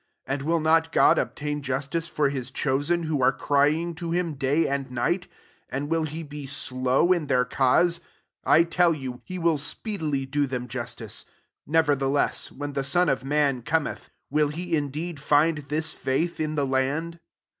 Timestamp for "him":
4.09-4.33